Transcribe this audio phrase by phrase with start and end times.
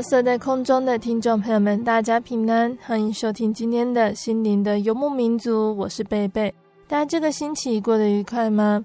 [0.00, 6.52] Hello，所在空中的听众朋友们，大家平安，欢迎收听今天的心灵的游牧民族，我是贝贝。
[6.88, 8.82] 大家这个星期过得愉快吗？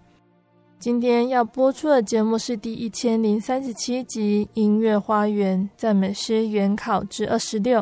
[0.78, 7.80] 今天要播出的节目是第一千零三十七集《音乐花园赞美诗原考之二十六》。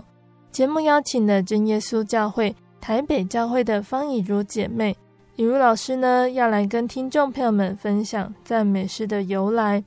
[0.52, 4.96] 节目邀请了真耶稣教会台北教会的方以如姐妹，
[5.38, 9.84] 以如老师呢要来跟听众朋友们分享赞美诗的由来。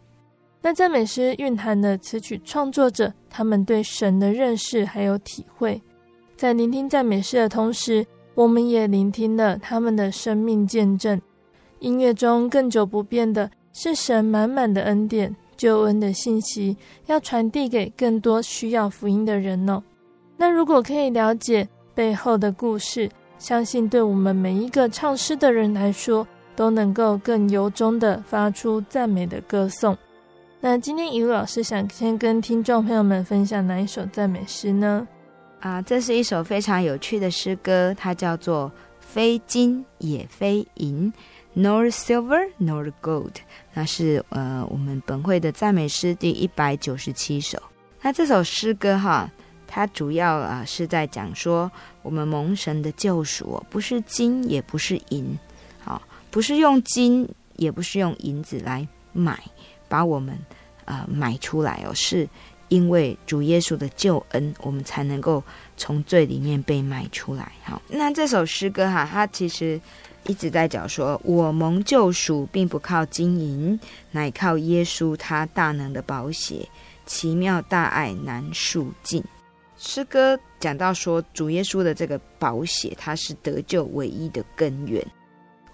[0.66, 5.80] 那赞美诗蕴含了词曲创作者他们对神的认识还有体会，
[6.36, 11.22] 在聆听赞美诗的同时，我们也聆听了他们的生命见证。
[11.78, 16.76] 音乐中更久不变的是神满满的恩典、救恩的信息，
[17.06, 19.80] 要传递给更多需要福音的人哦。
[20.36, 23.08] 那如果可以了解背后的故事，
[23.38, 26.26] 相信对我们每一个唱诗的人来说，
[26.56, 29.96] 都能够更由衷的发出赞美的歌颂。
[30.58, 35.06] 那今天以如老师想先跟听众朋友们分享哪一首赞美诗呢？
[35.60, 41.12] 啊，这是一首非常有趣的诗歌，它叫做《非金也非银
[41.54, 43.30] ，nor silver nor gold》。
[43.74, 47.60] 那是呃我们本会的赞美诗第一百九十七首。
[48.00, 49.30] 那这首诗歌哈，
[49.66, 51.70] 它主要啊是在讲说，
[52.02, 55.38] 我们蒙神的救赎，不是金也不是银，
[55.78, 56.00] 好，
[56.30, 59.38] 不是用金也不是用银子来买，
[59.88, 60.38] 把我们。
[60.88, 62.28] 呃，买出来哦，是
[62.68, 65.42] 因为主耶稣的救恩，我们才能够
[65.76, 67.50] 从罪里面被买出来。
[67.64, 69.80] 好，那这首诗歌哈，它其实
[70.28, 73.76] 一直在讲说，我蒙救赎，并不靠金银，
[74.12, 76.64] 乃靠耶稣他大能的宝血，
[77.04, 79.20] 奇妙大爱难数尽。
[79.76, 85.04] 诗歌讲到说，主耶稣的这个宝血，它是得救唯一的根源。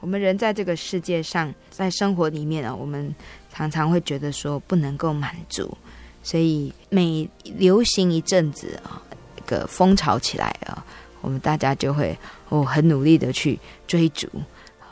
[0.01, 3.15] 我们人在这个世界上，在生活里面啊，我们
[3.53, 5.77] 常常会觉得说不能够满足，
[6.23, 9.01] 所以每流行一阵子啊，
[9.37, 10.85] 一个风潮起来啊，
[11.21, 12.17] 我们大家就会
[12.49, 14.27] 哦很努力的去追逐，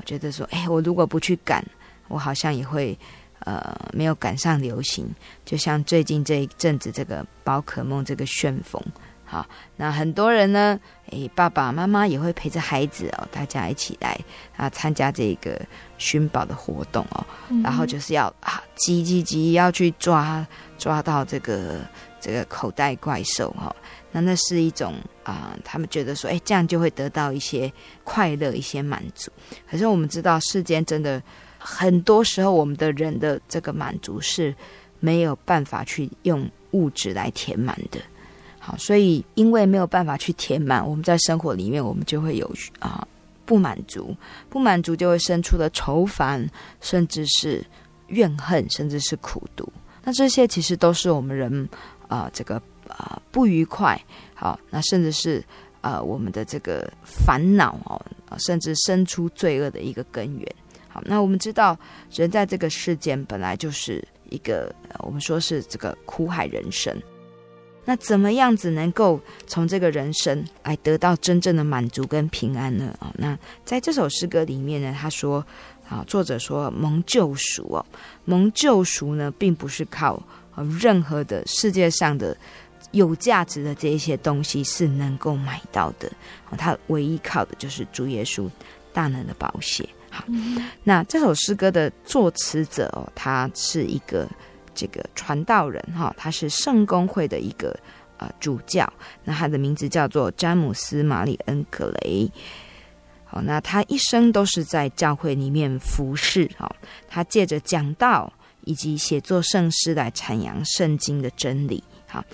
[0.04, 1.64] 觉得说，哎，我如果不去赶，
[2.08, 2.96] 我好像也会
[3.40, 5.08] 呃没有赶上流行。
[5.44, 8.82] 就像最近这一阵子这个宝可梦这个旋风。
[9.30, 9.46] 好，
[9.76, 10.76] 那很多人呢，
[11.10, 14.18] 诶，爸爸妈妈也会陪着孩子哦，大家一起来
[14.56, 15.56] 啊参加这个
[15.98, 20.44] 寻宝的活动哦，嗯、然后就是要啊急急急要去抓
[20.78, 21.78] 抓到这个
[22.20, 23.76] 这个口袋怪兽哈、哦，
[24.10, 29.30] 那那是一种啊，他们觉得说，诶，这样就会得到一些快乐，一些满足。
[29.70, 31.22] 可是我们知道，世间真的
[31.56, 34.52] 很多时候，我们的人的这个满足是
[34.98, 38.00] 没有办法去用物质来填满的。
[38.62, 42.48] 好，所以因为没有办法去填满，我们在生活里面，我们就会有
[42.78, 43.08] 啊
[43.46, 44.14] 不满足，
[44.50, 46.46] 不满足就会生出了愁烦，
[46.82, 47.64] 甚至是
[48.08, 49.66] 怨恨，甚至是苦毒。
[50.04, 51.66] 那这些其实都是我们人
[52.06, 53.98] 啊这个啊不愉快，
[54.34, 55.42] 好，那甚至是
[55.80, 60.54] 啊我们的这个烦恼哦，甚至生出罪恶的一个根源。
[60.86, 61.78] 好，那我们知道
[62.12, 66.94] 人在这个世间本来就是一个我们说是这个苦海人生。
[67.84, 72.94] 那怎么样子能够从这个人生来得到真正的满足跟平安呢？
[73.00, 75.44] 啊，那在这首诗歌里面呢，他说，
[75.88, 77.84] 啊，作者说蒙救赎哦，
[78.24, 80.22] 蒙救赎呢，并不是靠
[80.78, 82.36] 任何的世界上的
[82.92, 86.10] 有价值的这一些东西是能够买到的。
[86.56, 88.48] 他唯一靠的就是主耶稣
[88.92, 89.88] 大能的宝血。
[90.10, 90.24] 好，
[90.84, 94.28] 那这首诗歌的作词者哦，他是一个
[94.74, 97.78] 这个传道人哈，他是圣公会的一个
[98.16, 98.90] 呃主教，
[99.24, 102.30] 那他的名字叫做詹姆斯·马里恩·格雷。
[103.24, 106.50] 好，那他一生都是在教会里面服侍。
[106.58, 106.68] 哈，
[107.08, 108.32] 他借着讲道
[108.64, 111.82] 以及写作圣诗来阐扬圣经的真理。
[112.08, 112.24] 好，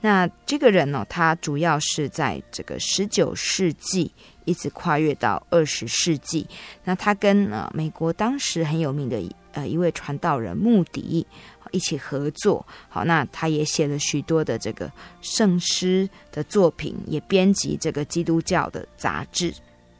[0.00, 4.10] 那这个人呢，他主要是在这个十九世纪
[4.46, 6.46] 一直跨越到二十世纪。
[6.84, 9.20] 那他跟呃美国当时很有名的
[9.52, 11.26] 呃一位传道人穆迪
[11.72, 12.66] 一起合作。
[12.88, 14.90] 好，那他也写了许多的这个
[15.20, 19.52] 圣诗的作品，也编辑这个基督教的杂志。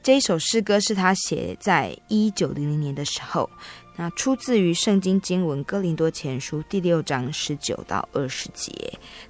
[0.03, 3.51] 这一首诗歌是他写在一九零零年的时候，
[3.97, 8.73] 那出自于圣经经文《哥林多前书》第六章十九到二十节。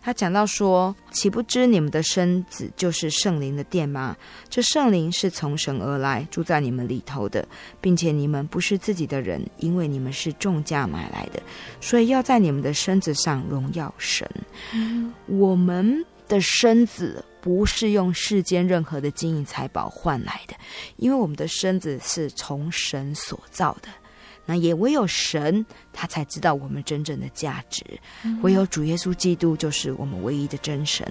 [0.03, 4.17] 他讲到说：“岂不知你们的身子就是圣灵的殿吗？
[4.49, 7.47] 这圣灵是从神而来，住在你们里头的，
[7.81, 11.41] 并且你们不是自己的人，因为你们是重价买来的，
[11.81, 14.29] 所以要在你们的身子上荣耀神。
[15.27, 20.57] 我们的身子。”不是用世间任何的金银财宝换来的，
[20.97, 23.89] 因为我们的身子是从神所造的。
[24.47, 27.85] 那也唯有神，他才知道我们真正的价值。
[28.43, 31.07] 唯有主耶稣基督就是我们唯一的真神，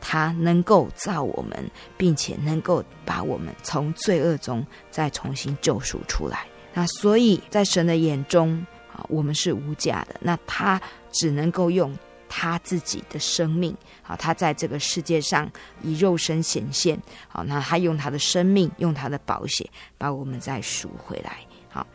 [0.00, 6.46] 他能够造我们，并且能够把我们从罪恶中再重新救赎出来。
[6.74, 10.16] 那所以在神的眼中啊，我们是无价的。
[10.20, 10.80] 那他
[11.12, 11.96] 只能够用。
[12.30, 15.50] 他自己的生命，好，他在这个世界上
[15.80, 21.38] 以肉身显现，好，那他用他的生命，用他的宝血，把我们再赎回来，
[21.70, 21.86] 好，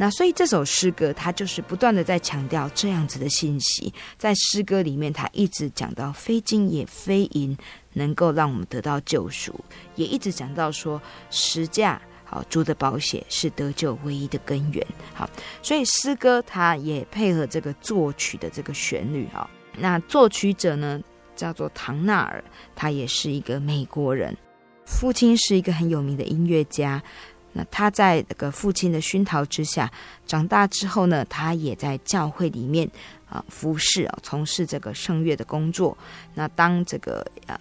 [0.00, 7.54] 那所以这首诗歌，它就是不断的在强调这样子的信息，在诗歌里面，他一直讲到非金也非银
[7.94, 9.52] 能够让我们得到救赎，
[9.96, 15.28] 也一直讲到说十架，好，主的宝血是得救唯一的根源，好，
[15.62, 19.50] 所以诗歌它也配合这个作曲的这个旋律，哈。
[19.76, 21.00] 那作曲者呢，
[21.34, 22.42] 叫做唐纳尔，
[22.76, 24.36] 他也是一个美国人，
[24.84, 27.02] 父亲是一个很有名的音乐家。
[27.52, 29.90] 那他在这个父亲的熏陶之下，
[30.26, 32.88] 长大之后呢，他也在教会里面
[33.28, 35.96] 啊服侍啊，从事这个圣乐的工作。
[36.34, 37.58] 那当这个呃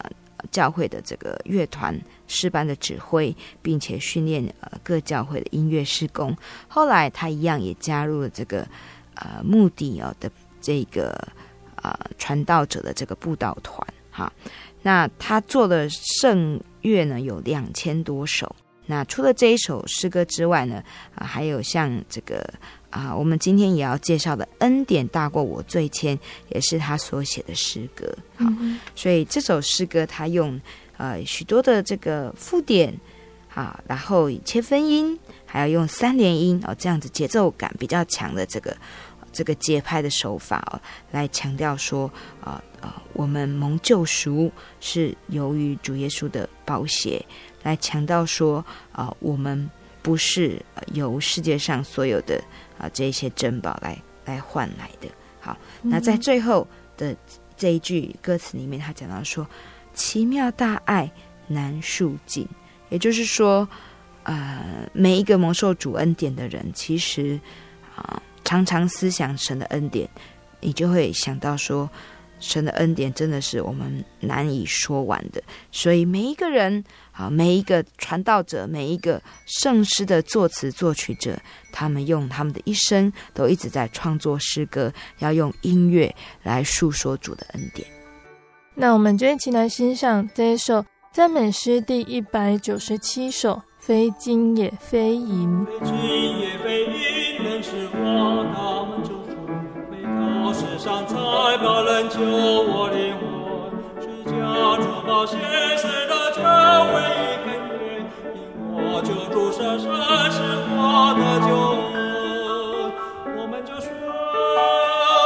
[0.51, 6.35] 教会的这个乐团师班的指挥，并且训练呃各教会的音乐施工。
[6.67, 8.67] 后来他一样也加入了这个
[9.15, 10.31] 呃目的哦的
[10.61, 11.27] 这个。
[11.83, 14.33] 呃，传道者的这个布道团，哈，
[14.81, 18.53] 那他做的圣乐呢有两千多首。
[18.87, 22.43] 那除了这一首诗歌之外呢，啊，还有像这个
[22.89, 26.15] 啊，我们今天也要介绍的《恩典大过我罪愆》，
[26.49, 28.07] 也是他所写的诗歌。
[28.37, 30.59] 好，嗯、所以这首诗歌他用
[30.97, 32.97] 呃许多的这个附点，
[33.53, 38.75] 啊，然后切分音，还要用三连音哦，这样子节奏感比较强的这个。
[39.33, 40.81] 这个节拍的手法哦，
[41.11, 42.07] 来强调说，
[42.41, 47.23] 啊、呃、啊、呃，我们蒙救赎是由于主耶稣的宝血，
[47.63, 48.57] 来强调说，
[48.91, 49.69] 啊、呃，我们
[50.01, 50.61] 不是
[50.93, 52.37] 由世界上所有的
[52.77, 55.07] 啊、呃、这些珍宝来来换来的。
[55.39, 57.15] 好，那在最后的
[57.55, 59.47] 这一句歌词里面，他讲到说，
[59.93, 61.11] 奇妙大爱
[61.47, 62.47] 难述尽，
[62.89, 63.67] 也就是说，
[64.23, 67.39] 呃，每一个蒙受主恩典的人，其实
[67.95, 68.03] 啊。
[68.15, 70.09] 呃常常思想神的恩典，
[70.61, 71.89] 你就会想到说，
[72.39, 75.43] 神的恩典真的是我们难以说完的。
[75.69, 76.81] 所以每一个人
[77.17, 81.35] 啊，每一个传道者，每一个圣诗的作词作曲者，
[81.71, 87.87] 他们用他们的一生都一直在创作诗歌，要用音乐来诉说主的恩典。
[88.75, 95.65] 那我们就一起来欣赏这一首赞美诗第一百九十七首，非金也非银。
[95.65, 95.95] 非金
[96.39, 98.13] 也非银能使我
[100.53, 103.36] 世上财宝能救我灵魂，
[104.47, 105.37] 是家主宝血
[105.77, 108.37] 是的救唯一根源，因
[108.73, 109.83] 我救主舍身
[110.31, 110.35] 是
[110.71, 111.49] 我的救
[111.93, 111.95] 恩，
[113.37, 113.89] 我们就说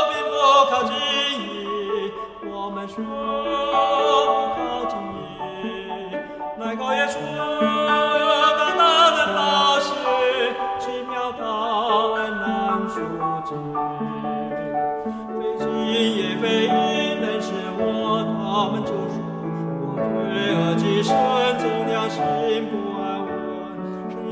[0.09, 0.33] 并不
[0.69, 0.91] 靠记
[1.37, 2.11] 忆，
[2.49, 2.97] 我们说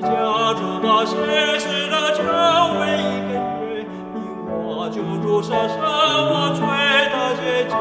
[0.02, 0.08] 家
[0.54, 1.16] 主宝血
[1.60, 2.24] 是那救
[2.80, 3.32] 唯一根
[3.70, 4.18] 源，因
[4.66, 6.60] 我救主舍身，我罪
[7.12, 7.16] 得。
[7.40, 7.74] 接近，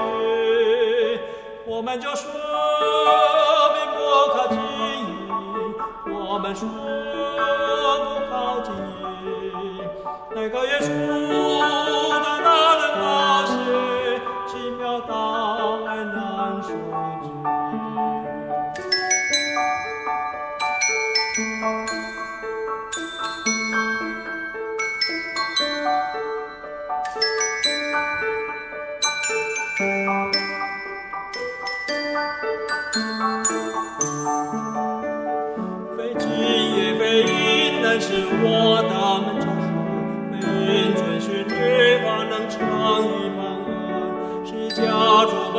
[1.67, 2.31] 我们就说
[3.75, 3.99] 并不
[4.33, 4.57] 靠近，
[6.15, 6.69] 我们说
[8.05, 8.73] 不靠近，
[10.35, 10.87] 那个耶稣
[12.21, 12.38] 的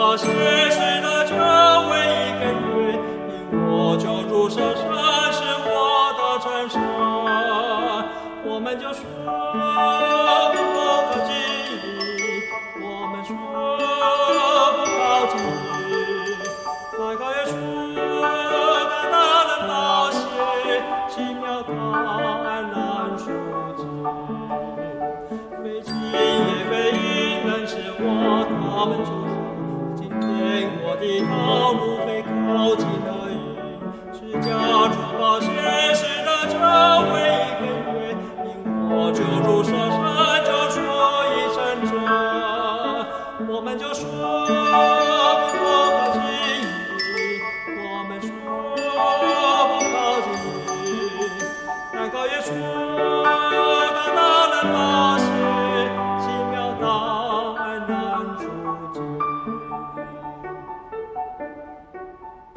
[0.09, 0.25] 我是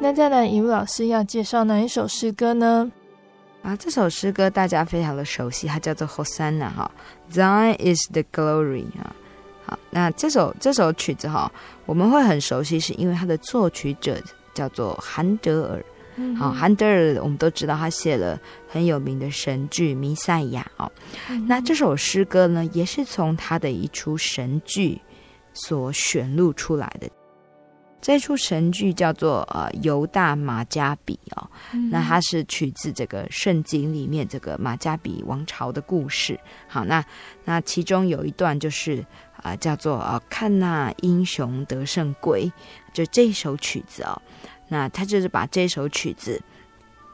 [0.03, 2.91] 那再来，以武老师要介绍哪一首诗歌呢？
[3.61, 6.91] 啊，这首诗歌大家非常的熟悉，它叫做《Hosanna》哈
[7.31, 9.15] ，Thine is the glory 啊。
[9.65, 11.49] 好，那这首这首曲子哈，
[11.85, 14.21] 我们会很熟悉，是因为它的作曲者
[14.53, 15.85] 叫做韩德尔。
[16.17, 20.91] 嗯、好，韩德尔我们都知道，他写了很有名的神剧《弥赛亚》哦。
[21.29, 24.99] 嗯、那这首诗歌呢，也是从他的一出神剧
[25.53, 27.09] 所选录出来的。
[28.03, 36.37] 这出神剧叫做呃犹大马加比哦，嗯、那它是取自这个圣经里面这个马加比王朝的故事。
[36.67, 37.01] 好，那
[37.45, 38.99] 那其中有一段就是
[39.37, 42.51] 啊、呃、叫做啊、呃、看那英雄得胜归，
[42.91, 44.21] 就这首曲子哦，
[44.67, 46.41] 那他就是把这首曲子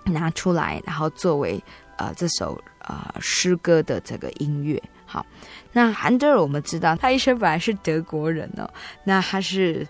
[0.06, 1.64] 拿出来，然后作为
[1.98, 4.82] 呃这首呃诗歌的这个音乐。
[5.06, 5.24] 好，
[5.72, 8.68] 那韩德尔我们知道他一生本来是德国人哦，
[9.04, 9.88] 那他是。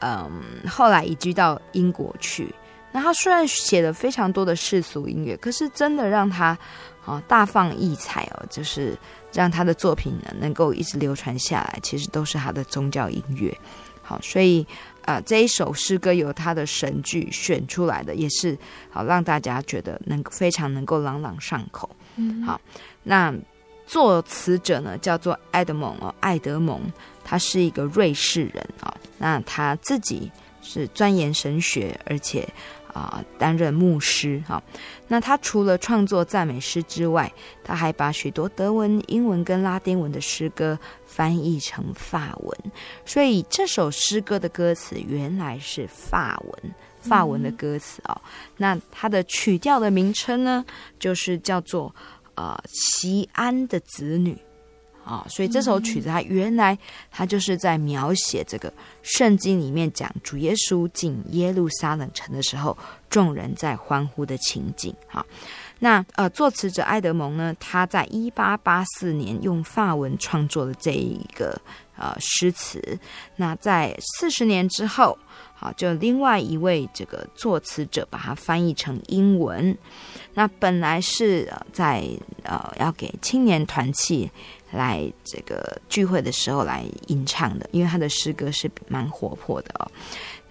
[0.00, 2.54] 嗯，后来移居到英国去。
[2.90, 6.56] 那他虽然写了非常多的世俗音乐，可是真的让他
[7.04, 8.96] 啊大放异彩哦，就是
[9.30, 13.54] 让他的作品呢能够一直流传下来，其实都是他的宗教音乐。
[14.02, 14.66] 好，所以
[15.02, 18.56] 啊、呃、这一首诗歌由他的神剧选出来的，也是
[18.88, 21.88] 好让大家觉得能非常能够朗朗上口。
[22.16, 22.58] 嗯，好，
[23.02, 23.34] 那
[23.86, 26.80] 作词者呢叫做爱德蒙哦，艾德蒙。
[27.30, 30.32] 他是一个瑞士人啊，那他自己
[30.62, 32.48] 是钻研神学，而且
[32.94, 34.62] 啊担任牧师哈。
[35.08, 37.30] 那他除了创作赞美诗之外，
[37.62, 42.58] 他还把许多德文、英文跟拉丁文的诗歌翻译成法文，
[43.04, 48.18] 所以这首诗歌的歌词原来是法文，法文的歌词啊。
[48.24, 50.64] 嗯、那它的曲调的名称呢，
[50.98, 51.94] 就是叫做
[52.36, 54.34] 呃西安的子女。
[55.08, 56.76] 啊、哦，所以这首曲子它原来
[57.10, 62.76] 它就是在描写这个圣经里面讲主耶稣进耶路撒冷城的时候，
[63.08, 64.94] 众人在欢呼的情景。
[65.06, 65.26] 哈、哦，
[65.78, 71.58] 那呃，作词者埃德蒙呢，他在一八八四年用法文创作了这一个
[71.96, 72.98] 呃诗词。
[73.36, 75.18] 那在四十年之后，
[75.58, 79.76] 好，就另外一位这个作词者把它翻译成英文。
[80.34, 82.06] 那本来是在
[82.44, 84.30] 呃要给青年团契。
[84.70, 89.90] 来这个聚会的时候来吟唱的，因为他的诗歌是蛮活泼的哦。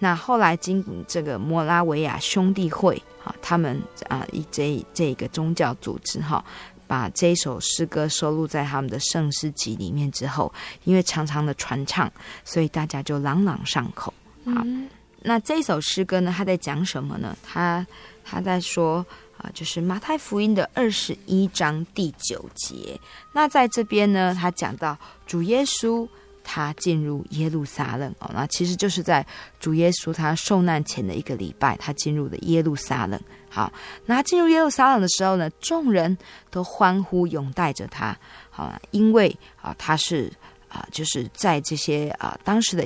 [0.00, 6.44] 那后来经这个摩拉维亚兄弟会啊，他们啊以这这个宗教组织哈，
[6.88, 12.10] 把这首诗歌收录在他们的圣诗集里面之后，因为常常的传唱，
[12.44, 14.12] 所以大家就朗朗上口。
[14.46, 14.64] 好，
[15.22, 17.36] 那这首诗歌呢，他在讲什么呢？
[17.42, 17.86] 他
[18.24, 19.04] 他在说。
[19.38, 22.98] 啊，就是马太福音的二十一章第九节。
[23.32, 24.98] 那在这边呢，他讲到
[25.28, 26.08] 主耶稣
[26.42, 29.24] 他进入耶路撒冷哦，那其实就是在
[29.60, 33.20] 主耶稣他受难前的一个礼拜，他进入的耶路撒冷。
[33.48, 33.72] 好，
[34.06, 36.18] 那他进入耶路撒冷的时候呢，众人
[36.50, 38.18] 都欢呼拥戴着他。
[38.50, 39.32] 好，因为
[39.62, 40.32] 啊，他是
[40.68, 42.84] 啊，就是在这些啊当时的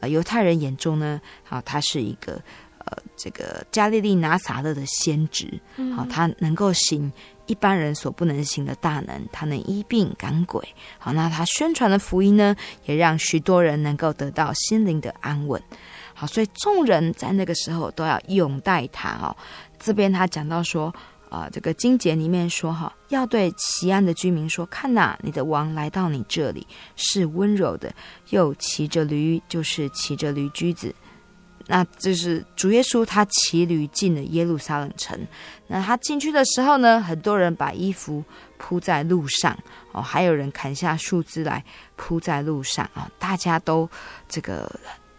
[0.00, 2.40] 呃犹太人眼中呢，啊，他是一个
[2.78, 5.48] 呃这个加利利拿撒勒的先知，
[5.94, 7.12] 好、啊，他能够行
[7.46, 10.62] 一般人所不能行的大能，他能医病赶鬼，
[10.98, 15.60] 好，那他宣传的福音呢，也让许多人能够得到心灵的安稳，
[16.14, 19.36] 好，所以众人在那个时候都要拥戴他哦。
[19.78, 20.94] 这边他讲到说。
[21.28, 27.92] 啊，这个经节里面说哈，要对西安的居民说：看呐，你的王来到你这里，是温柔的，
[28.30, 30.94] 又骑着驴，就是骑着驴驹子。
[31.68, 35.18] 那这是主耶稣，他骑驴进了耶路撒冷城。
[35.66, 38.22] 那他进去的时候呢，很多人把衣服
[38.56, 39.58] 铺在路上
[39.92, 41.64] 哦，还有人砍下树枝来
[41.96, 43.88] 铺在路上啊，大家都
[44.28, 44.70] 这个。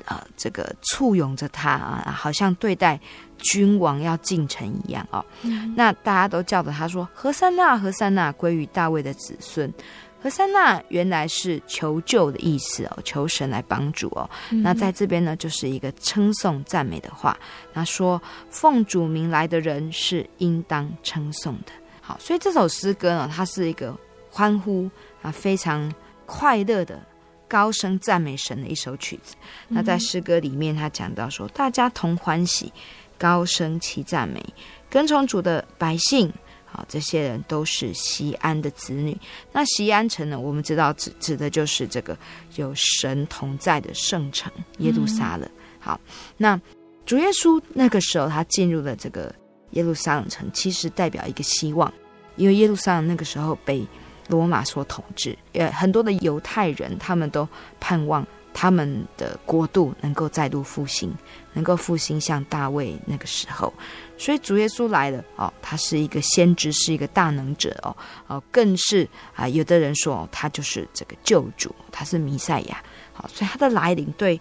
[0.07, 2.99] 呃，这个簇拥着他啊，好像对待
[3.37, 5.23] 君王要进城一样哦。
[5.43, 9.71] 嗯、那大家都叫着他说：“何塞纳，何塞纳，归于大卫的子孙。”
[10.19, 14.27] 何塞纳原来是求救的意思哦，求神来帮助哦。
[14.49, 17.37] 嗯、那在这边呢，就是一个称颂赞美的话。
[17.73, 21.71] 他说：“奉主名来的人是应当称颂的。”
[22.01, 23.95] 好，所以这首诗歌呢，它是一个
[24.31, 24.89] 欢呼
[25.21, 25.93] 啊，非常
[26.25, 26.99] 快乐的。
[27.48, 29.36] 高声赞美神的一首曲子。
[29.68, 32.72] 那在诗歌里面，他讲到说，大家同欢喜，
[33.18, 34.44] 高声齐赞美，
[34.89, 36.32] 跟从主的百姓，
[36.66, 39.18] 好，这些人都是西安的子女。
[39.51, 42.18] 那西安城呢，我们知道指指的就是这个
[42.56, 45.50] 有神同在的圣城耶路撒冷。
[45.80, 46.00] 好，
[46.36, 46.60] 那
[47.06, 49.34] 主耶稣那个时候他进入了这个
[49.72, 51.92] 耶路撒冷城，其实代表一个希望，
[52.36, 53.88] 因为耶路撒冷那个时候被。
[54.27, 57.48] 罗马所统治，呃，很多的犹太人他们都
[57.79, 61.13] 盼望他们的国度能够再度复兴，
[61.53, 63.74] 能够复兴像大卫那个时候。
[64.17, 67.96] 所以主耶稣来了哦，他是一个先知，是一个大能者哦，
[68.27, 72.84] 哦，更是啊、有的人说他就是这个救主，他是弥赛亚。
[73.13, 74.39] 好，所以他的来临对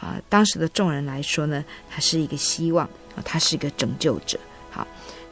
[0.00, 4.38] 啊、当时的众人来说呢，他是一个希望啊，他是一个拯救者。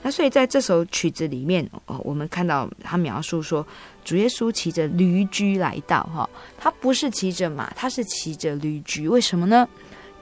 [0.07, 3.67] 那所以在这首曲子里面，哦，我们看到他描述说，
[4.05, 9.69] 主耶稣骑着驴驹来到，哈，他不是骑着马，他是骑着驴驹，为什么呢？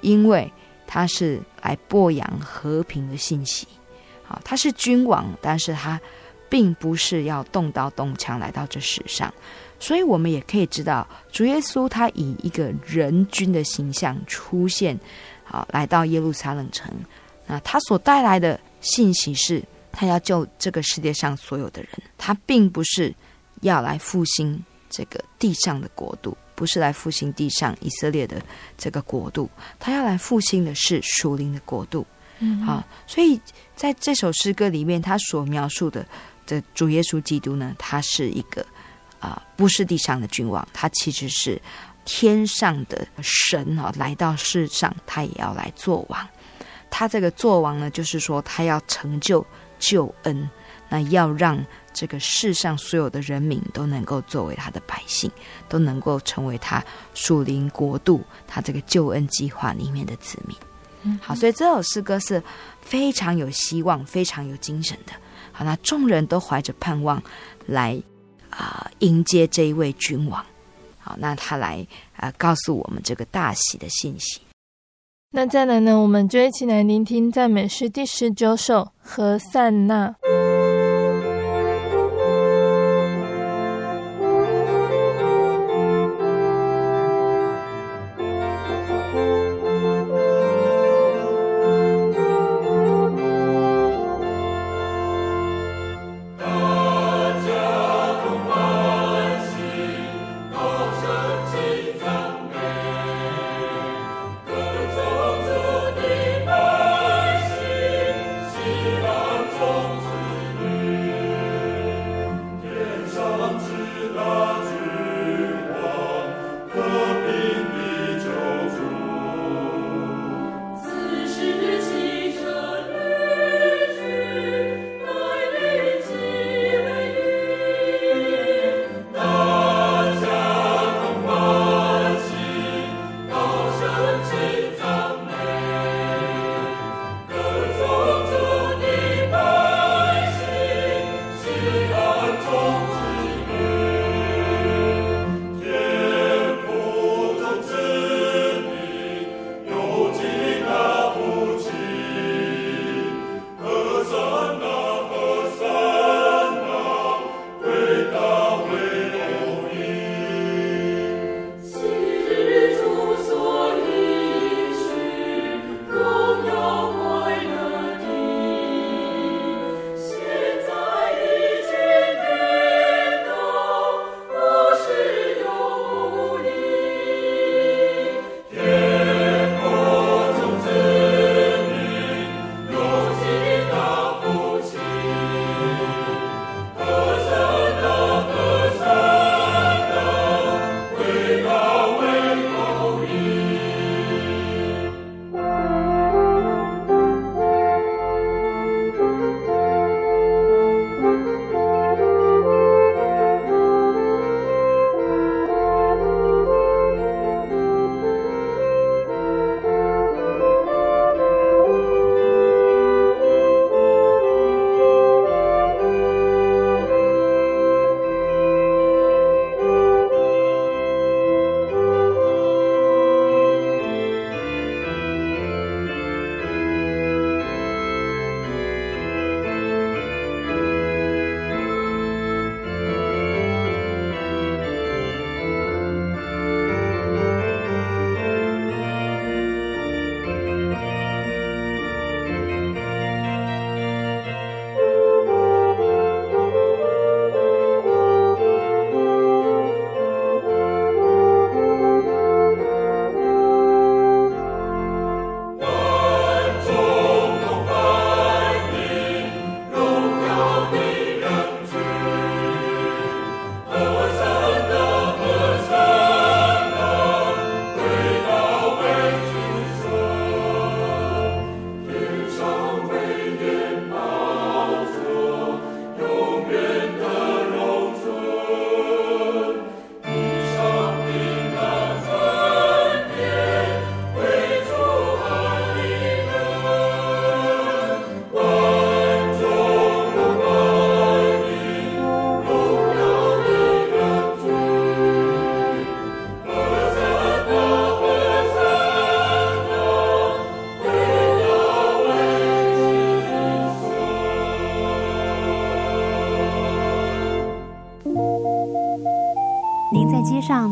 [0.01, 0.51] 因为
[0.87, 3.67] 他是来播扬和平的信息，
[4.23, 6.01] 好，他是君王，但是他
[6.49, 9.31] 并不是要动刀动枪来到这世上，
[9.79, 14.99] 所以我们也可以知道，主耶稣他以一个人君的形象出现，
[15.45, 16.91] 好，来到耶路撒冷城，
[17.47, 19.63] 那他所带来的信息是。
[19.95, 23.15] 他要救这个世界上所有的人，他并不是
[23.61, 28.43] 要来复兴这个地上的国度，不是来复兴地上以色列的
[28.77, 32.07] 这个国度，他要来复兴的是属灵的国度。
[32.41, 33.41] 嗯，好，所以
[33.77, 36.05] 在这首诗歌里面，他所描述的
[36.47, 38.61] 的主耶稣基督呢，他是一个
[39.21, 41.61] 啊、呃，不是地上的君王，他其实是
[42.05, 46.29] 天上的神啊，来到世上，他也要来做王。
[46.91, 49.45] 他这个做王呢，就是说他要成就。
[49.85, 50.49] 救恩，
[50.89, 55.31] 那要让这个世上所有的人民都能够作为他的百姓，
[55.69, 60.57] 都能够成为他属灵国度，他这个救恩计划里面的子民。
[61.03, 62.43] 嗯，好，所以这首诗歌是
[62.81, 65.13] 非常有希望、非常有精神的。
[65.53, 67.23] 好，那众人都怀着盼望
[67.67, 68.03] 来
[68.49, 70.45] 啊、呃、迎接这一位君王。
[70.99, 74.41] 好，那他来啊、呃、告诉我们这个大喜的信息。
[75.37, 80.15] 那再来呢，我们就一起来聆听赞美诗第十九首《和散那》。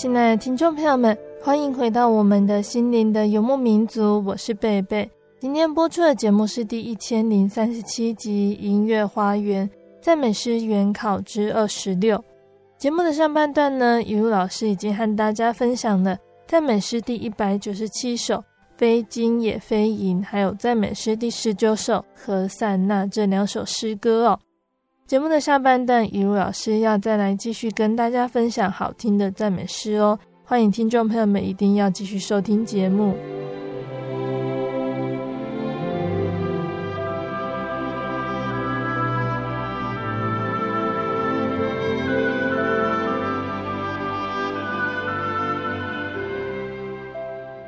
[0.00, 5.06] 亲爱的听众朋友们，欢迎回到我们的心灵的游牧民族，我是贝贝。
[5.38, 9.68] 今天播出的节目是第一千零三十七集《音乐花园
[10.00, 12.16] 赞美诗原考之二十六》。
[12.78, 18.36] 节目的上半段呢，雨露老师已经和大家分享了赞美诗第一百九十七首
[18.72, 24.40] 《非金也非银》，还有赞美诗第十九首《何塞纳》这两首诗歌哦。
[25.10, 30.16] 节目的下半段，雨露老师要再来继续跟大家分享好听的赞美诗哦。
[30.44, 33.16] 欢迎听众朋友们一定要继续收听节目。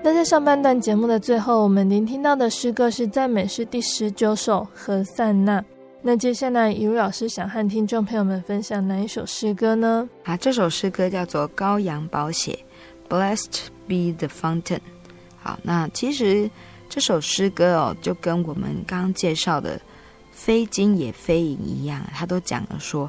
[0.01, 5.61] 那在上半段节目的最后，我们聆听到的诗歌是赞美诗第十九首《何塞纳》。
[6.05, 10.09] 那接下来，雨露老师想和听众朋友们分享哪一首诗歌呢？
[10.25, 12.59] 啊，这首诗歌叫做《羔羊宝血》
[13.09, 14.81] ，Blessed be the fountain。
[15.41, 16.51] 好，那其实
[16.89, 19.81] 这首诗歌哦，就跟我们刚刚介绍的
[20.33, 23.09] “非金也非银”一样，它都讲了说，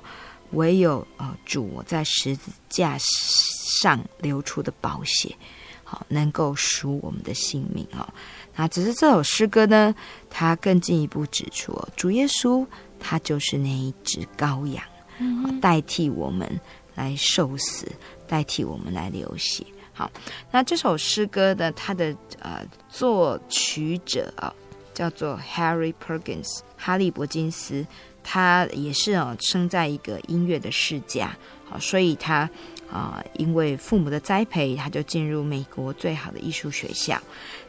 [0.51, 5.35] 唯有呃主我在十字架上流出的宝血，
[5.83, 8.07] 好，能够赎我们的性命哦。
[8.55, 9.93] 那只是这首诗歌呢，
[10.29, 12.65] 它更进一步指出，主耶稣
[12.99, 14.83] 他就是那一只羔羊，
[15.19, 16.49] 嗯，代替我们
[16.95, 17.91] 来受死，
[18.27, 19.65] 代替我们来流血。
[19.91, 20.11] 好，
[20.51, 24.53] 那这首诗歌的它的呃作曲者啊，
[24.93, 27.85] 叫做 Harry Perkins 哈利伯金斯，
[28.23, 32.49] 他也是哦生在一个音乐的世家，好，所以他。
[32.91, 37.19] 啊，因为父母的栽培，他就进入美国最好的艺术学校。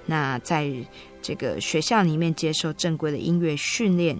[0.04, 0.70] 那在
[1.22, 4.14] 这个学校里面接受正规的音乐训练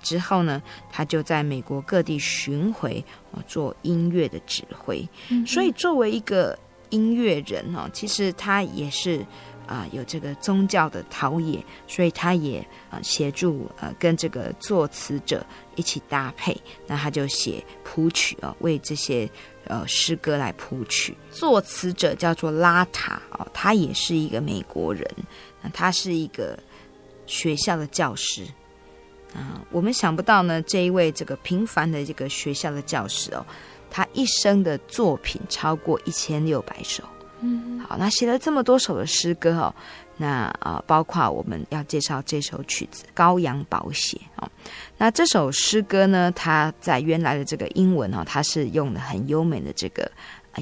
[0.00, 3.04] 之后呢，他就在美国各地巡回，
[3.48, 5.04] 做音乐的指挥。
[5.30, 5.44] 嗯。
[5.44, 6.56] 所以作为一个
[6.90, 9.26] 音乐人哦，其实他也是。
[9.66, 19.28] 啊、有这个宗教的陶冶，所以他也啊、协助呃跟这个作词者一起搭配，那他就写谱曲哦，为这些
[19.64, 21.16] 呃诗歌来谱曲。
[21.30, 25.04] 作词者叫做拉塔哦，他也是一个美国人，
[25.60, 26.58] 那他是一个
[27.26, 28.44] 学校的教师
[29.34, 33.44] 啊、我们想不到呢，这一位这个平凡的这个学校的教师哦，
[33.90, 37.02] 他一生的作品超过一千六百首。
[37.86, 39.74] 好，那写了这么多首的诗歌哦，
[40.16, 44.50] 那啊、包括我们要介绍这首曲子《羔羊宝血》哦，
[44.96, 50.10] 那这首诗歌呢，它在原来的这个英文哦，它是用的很优美的这个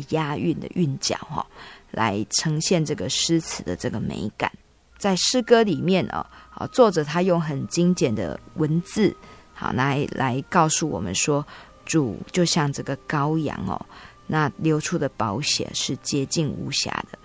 [0.08, 1.46] 押韵的韵脚哈、哦，
[1.92, 4.50] 来呈现这个诗词的这个美感。
[4.98, 9.14] 在诗歌里面哦，啊，作者他用很精简的文字，
[9.52, 11.46] 好来来告诉我们说，
[11.84, 13.80] 主就像这个羔羊哦。
[14.26, 17.18] 那流出的宝血是洁净无瑕的，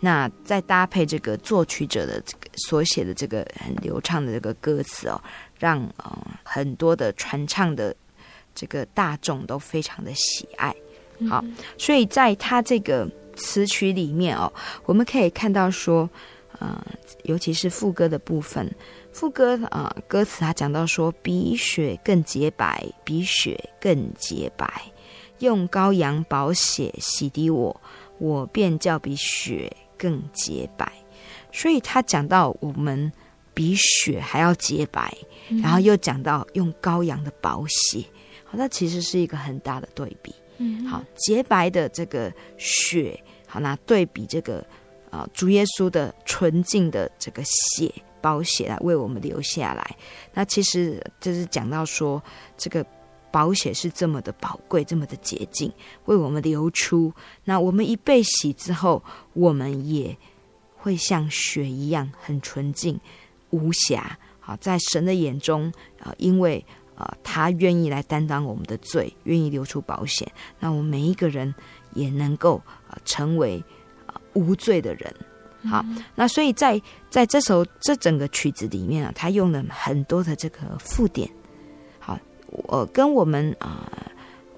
[0.00, 5.20] 那再搭配这个作曲者的这个所写的这个很流畅的这个歌词哦，
[5.58, 7.94] 让呃很多的传唱的
[8.54, 10.74] 这个大众都非常的喜爱。
[11.28, 11.44] 好，
[11.78, 14.52] 所以在他这个词曲里面哦，
[14.84, 16.10] 我们可以看到说，
[16.58, 16.84] 呃，
[17.22, 18.68] 尤其是副歌的部分，
[19.12, 24.68] 副歌啊、呃，歌词他讲到说，比雪更洁白，比雪更洁白。
[25.42, 27.80] 用羔羊宝血洗涤我，
[28.18, 30.90] 我便叫比雪更洁白。
[31.50, 33.12] 所以他讲到我们
[33.52, 35.12] 比雪还要洁白，
[35.48, 38.04] 嗯、然后又讲到用羔羊的宝血，
[38.44, 40.32] 好，那其实是一个很大的对比。
[40.58, 44.58] 嗯，好，洁白的这个血，好，那对比这个
[45.10, 49.96] 啊、呃、主耶稣的纯净的这个血宝血来为我们留下来，
[50.32, 52.22] 那其实就是讲到说
[52.56, 52.86] 这个。
[53.32, 55.72] 宝血是这么的宝贵，这么的洁净，
[56.04, 57.12] 为我们流出。
[57.44, 60.16] 那我们一被洗之后，我们也
[60.76, 63.00] 会像雪一样很纯净、
[63.50, 64.18] 无瑕。
[64.38, 65.66] 好，在神的眼中
[65.98, 66.64] 啊、呃，因为
[66.94, 71.54] 啊、呃，他愿意来担当我们的罪，愿意流出保险，那我们每一个人
[71.94, 73.64] 也能够啊、呃，成为
[74.34, 75.14] 无罪的人。
[75.70, 75.84] 好，
[76.16, 81.30] 那所以在在这首这整个曲子里面啊，他用了很多的这个附点。
[82.52, 83.90] 我跟我们啊、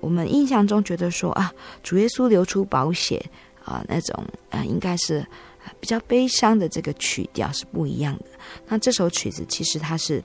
[0.00, 1.52] 我们印象中觉得说啊，
[1.82, 3.24] 主耶稣流出宝血
[3.64, 5.26] 啊、那种啊、呃，应该是
[5.80, 8.24] 比较悲伤的这个曲调是不一样的。
[8.66, 10.22] 那这首曲子其实它是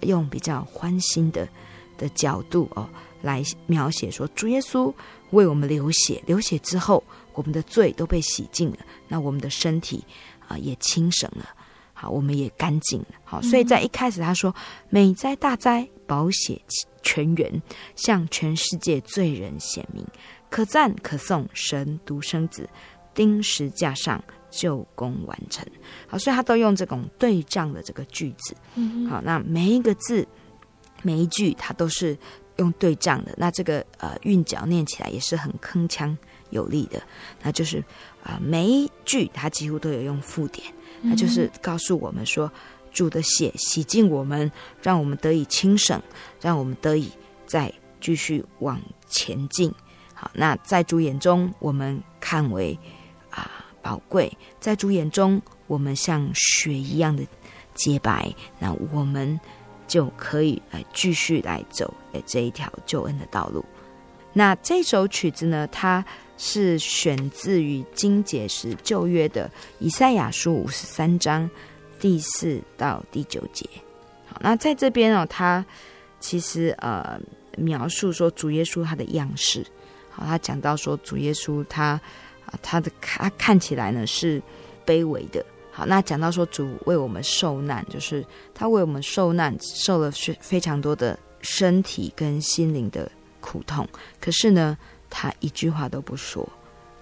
[0.00, 1.48] 用比较欢欣的
[1.96, 2.88] 的角度哦
[3.22, 4.92] 来描写说，主耶稣
[5.30, 7.02] 为我们流血，流血之后。
[7.34, 10.04] 我们的罪都被洗净了，那我们的身体
[10.48, 11.48] 啊、也轻省了，
[12.00, 14.54] 好，我们也干净了，好，所以在一开始他说
[14.88, 16.62] ：“美哉大哉，宝血
[17.02, 17.60] 全员，
[17.96, 20.06] 向全世界罪人显明，
[20.48, 22.70] 可赞可颂，神独生子
[23.14, 25.66] 钉十架上救功完成。”
[26.06, 28.54] 好，所以他都用这种对仗的这个句子，
[29.10, 30.24] 好，那每一个字
[31.02, 32.16] 每一句他都是
[32.58, 36.16] 用对仗的，那这个呃韵脚念起来也是很铿锵。
[36.50, 37.02] 有力的，
[37.42, 37.76] 那就是
[38.22, 40.66] 啊、呃，每一句他几乎都有用附点，
[41.00, 42.50] 那就是告诉我们说，
[42.92, 44.50] 主的血洗净我们，
[44.82, 46.00] 让我们得以轻省，
[46.40, 47.10] 让我们得以
[47.46, 49.72] 再继续往前进。
[50.14, 52.78] 好，那在主眼中，我们看为
[53.30, 57.24] 啊宝贵；在主眼中，我们像雪一样的
[57.74, 59.38] 洁白，那我们
[59.86, 63.64] 就可以来继续来走诶这一条救恩的道路。
[64.32, 66.04] 那这首曲子呢，它。
[66.38, 71.50] 是选自于金解释旧约的以赛亚书五十三章
[72.00, 73.68] 第四到第九节。
[74.26, 75.64] 好，那在这边哦，他
[76.20, 77.20] 其实呃
[77.56, 79.66] 描述说主耶稣他的样式。
[80.10, 82.00] 好，他讲到说主耶稣他
[82.46, 84.40] 啊他的他看起来呢是
[84.86, 85.44] 卑微的。
[85.72, 88.24] 好，那讲到说主为我们受难，就是
[88.54, 93.88] 他为我们受难，受了非非常多的身体跟心灵的苦痛。
[94.20, 94.76] 可是呢，
[95.10, 96.48] 他一句话都不说，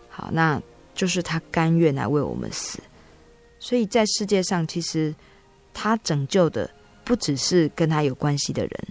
[0.08, 0.60] 好，那
[0.94, 2.80] 就是他甘愿来为我们死。
[3.58, 5.14] 所以在世界上，其实
[5.72, 6.70] 他拯救的
[7.04, 8.88] 不只是跟他有关系的人，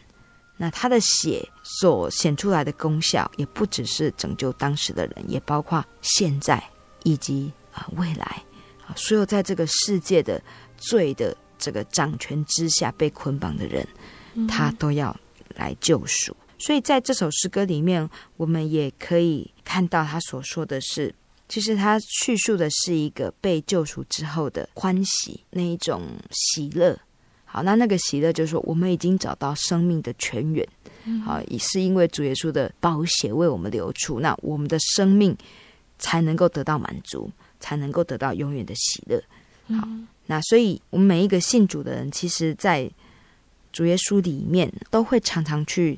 [0.57, 6.63] 那他的血所显出来的功效，也不只是拯救当时的人，也包括现在
[7.03, 8.25] 以及啊未来
[8.85, 10.41] 啊，所有在这个世界的
[10.77, 13.87] 罪的这个掌权之下被捆绑的人，
[14.47, 15.15] 他都要
[15.55, 16.35] 来救赎。
[16.57, 21.13] 所以在这首诗歌里面，我们也可以看到他所说的是，
[21.47, 26.97] 其实他叙述的是一个被救赎之后的欢喜，那一种喜乐。
[27.43, 30.67] 好，那那个喜乐就是说，我们已经找到生命的泉源，
[31.23, 35.35] 好，也是因为主耶稣的宝血为我们流出，那我们的生命
[35.97, 39.23] 才能够得到满足，才能够得到永远的喜乐。
[39.67, 39.87] 好，
[40.25, 42.89] 那所以我们每一个信主的人，其实，在
[43.71, 45.97] 主耶稣里面都会常常去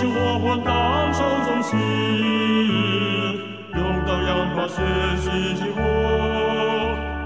[0.00, 1.78] 自行活当受重刑，
[3.74, 4.80] 用刀羊宝血
[5.18, 5.78] 洗净我，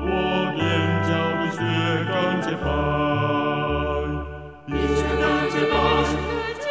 [0.03, 0.11] 我
[0.57, 0.61] 便
[1.07, 1.63] 将你血
[2.11, 2.67] 干洁白，
[4.67, 5.73] 你血干洁白，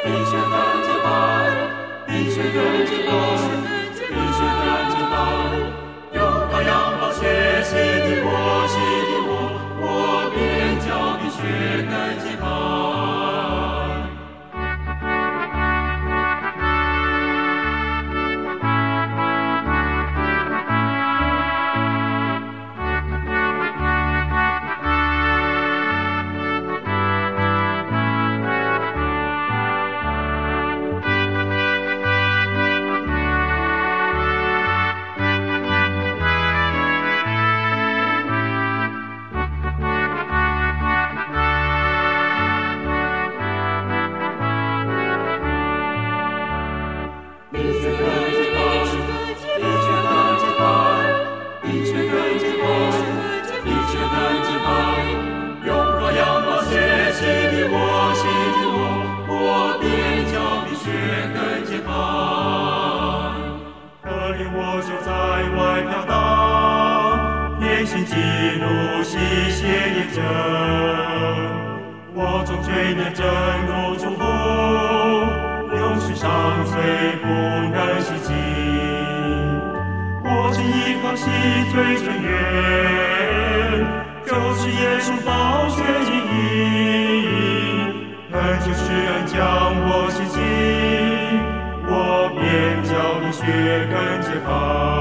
[0.04, 1.08] 你血干洁白，
[2.10, 3.10] 你血干洁白，
[4.12, 4.62] 你血干
[4.92, 5.16] 洁白，
[6.16, 6.20] 用
[6.52, 7.72] 刀羊宝血洗
[69.50, 69.62] 血
[69.96, 70.22] 的证，
[72.13, 73.26] 我从罪孽震
[73.67, 74.22] 怒中呼，
[75.76, 76.30] 永世伤
[76.65, 76.74] 罪
[77.22, 77.26] 不
[77.74, 78.32] 能洗净。
[80.24, 81.22] 我从一靠洗
[81.72, 82.28] 罪尊严，
[84.26, 85.30] 就是耶稣宝
[85.69, 85.76] 血
[86.12, 86.13] 印，
[88.32, 89.36] 恩就世恩将
[89.86, 90.39] 我洗净，
[91.88, 91.91] 我
[92.36, 92.41] 便
[92.84, 93.41] 叫你血
[93.89, 93.91] 根
[94.22, 94.92] 洁白。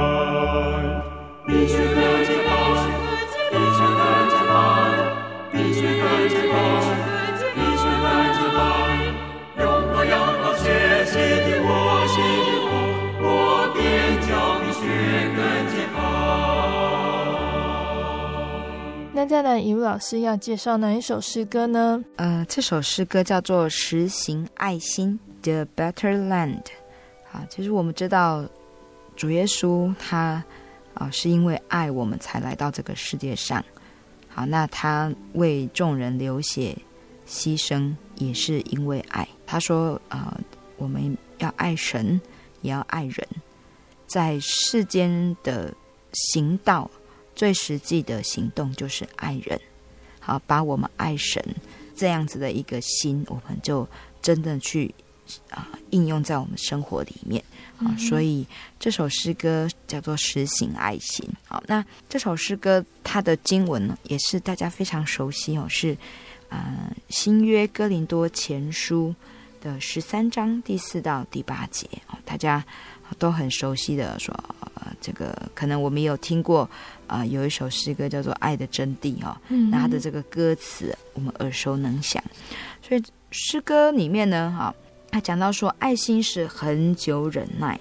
[19.33, 22.05] 再来，以武老师要介绍哪一首诗歌呢？
[22.17, 26.65] 呃，这首诗歌叫做《实行爱心》The Better Land。
[27.31, 28.45] 好，其实我们知道
[29.17, 30.45] 主耶稣他
[30.93, 33.65] 啊、是因为爱我们才来到这个世界上。
[34.29, 36.77] 好，那他为众人流血
[37.27, 39.27] 牺牲，也是因为爱。
[39.47, 40.39] 他说：“呃，
[40.77, 42.21] 我们要爱神，
[42.61, 43.27] 也要爱人，
[44.07, 45.73] 在世间的
[46.13, 46.91] 行道。”
[47.35, 49.61] 最实际的行动就是爱人，
[50.21, 51.43] 好，把我们爱神
[51.95, 53.89] 这样子的一个心，我们就
[54.21, 54.95] 真的去
[55.51, 57.43] 啊、呃、应用在我们生活里面
[57.79, 57.87] 啊。
[57.89, 58.47] 嗯、所以
[58.79, 61.27] 这首诗歌叫做《实行爱心》。
[61.49, 65.93] 好，那这首诗歌它的经文呢，也是大家非常熟悉哦，是
[66.49, 69.15] 啊、呃、新约哥林多前书
[69.61, 72.65] 的十三章第四到第八节哦，大家
[73.19, 74.33] 都很熟悉的说，
[74.87, 76.69] 呃、这个可能我们有听过。
[77.09, 82.25] 啊、呃，有一首诗歌叫做《爱的真谛》哦，嗯，那它的这个歌词我们耳熟能详，
[82.81, 84.75] 所以诗歌里面呢，哈、哦，
[85.11, 87.79] 他讲到说，爱心是恒久忍耐，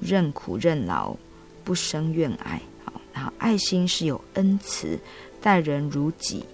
[0.00, 1.14] 任苦任劳，
[1.62, 4.98] 不生怨爱，好，然后爱心是有恩慈，
[5.40, 6.44] 待人如己，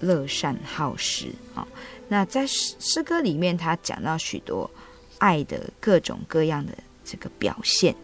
[0.00, 1.68] 乐善好施，啊、哦，
[2.08, 4.70] 那在诗诗歌里面，他讲到许多
[5.16, 6.74] 爱的各种各样的
[7.06, 7.94] 这个表现，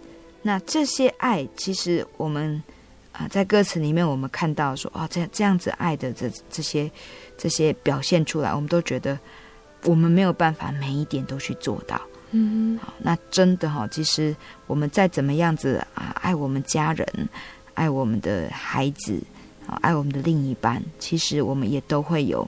[0.46, 2.62] 那这些爱其实我们。
[3.18, 6.90] 啊，在歌词里面，我们看到说，哦，这样这样子爱的这这些
[7.38, 9.18] 这些表现出来，我们都觉得
[9.84, 11.98] 我们没有办法每一点都去做到。
[12.32, 14.36] 嗯，好，那真的哈，其实
[14.66, 17.08] 我们再怎么样子啊，爱我们家人，
[17.72, 19.18] 爱我们的孩子，
[19.66, 22.46] 啊，爱我们的另一半，其实我们也都会有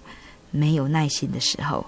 [0.51, 1.83] 没有耐心的时候。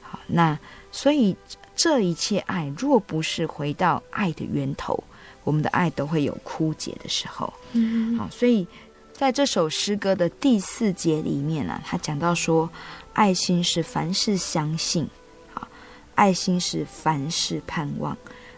[0.00, 0.58] 好，那
[0.90, 1.36] 所以
[1.76, 5.04] 这一切爱，若不是回到爱的源头。
[5.44, 8.66] 我们的爱都会有枯竭的时候，嗯，好，所以
[9.12, 12.68] 在这首诗歌的第四节里面呢，他讲到说，
[13.12, 15.08] 爱心是凡事相信，
[15.52, 15.68] 好，
[16.14, 18.16] 爱心是凡事盼望，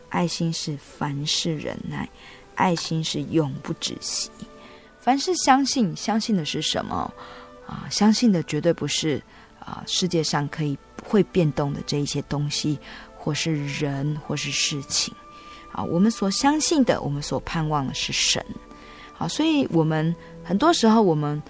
[0.09, 2.09] 爱心是凡事忍耐，
[2.55, 4.31] 爱心是永不止息。
[5.01, 7.13] 凡事相信，相信的是什么
[7.67, 7.87] 啊？
[7.91, 9.23] 相信的绝对不是
[9.59, 12.79] 啊，世界上可以会变动的这一些东西，
[13.17, 15.15] 或是人，或是事情。
[15.77, 18.43] 啊，我们所相信的，我们所盼望的是神。
[19.13, 21.41] 好，所以我们很多时候，我们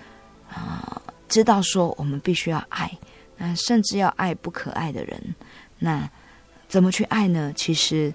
[0.48, 2.90] 啊知道说，我们必须要爱，
[3.36, 5.22] 那甚至要爱不可爱的人。
[5.78, 6.10] 那
[6.66, 7.52] 怎么去爱呢？
[7.54, 8.12] 其实，